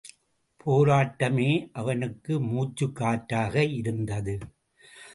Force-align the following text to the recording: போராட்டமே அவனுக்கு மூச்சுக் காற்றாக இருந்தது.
போராட்டமே 0.65 1.69
அவனுக்கு 1.71 2.39
மூச்சுக் 2.41 2.95
காற்றாக 2.95 3.63
இருந்தது. 3.63 4.37